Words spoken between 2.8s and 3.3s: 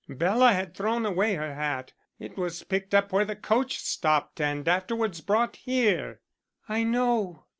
up where